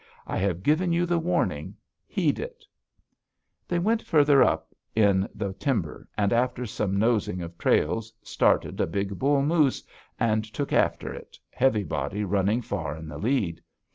'I 0.25 0.37
have 0.37 0.63
given 0.63 0.91
you 0.91 1.05
the 1.05 1.19
warning; 1.19 1.75
heed 2.07 2.39
it.' 2.39 2.65
"They 3.67 3.77
went 3.77 4.01
farther 4.01 4.41
up 4.41 4.73
in 4.95 5.29
the 5.35 5.53
timber, 5.53 6.07
and 6.17 6.33
after 6.33 6.65
some 6.65 6.97
nosing 6.97 7.39
of 7.43 7.55
trails 7.59 8.11
started 8.23 8.81
a 8.81 8.87
big 8.87 9.19
bull 9.19 9.43
moose, 9.43 9.83
and 10.19 10.43
took 10.43 10.73
after 10.73 11.13
it, 11.13 11.37
Heavy 11.51 11.83
Body 11.83 12.23
running 12.23 12.63
far 12.63 12.97
in 12.97 13.07
the 13.09 13.19
lead. 13.19 13.61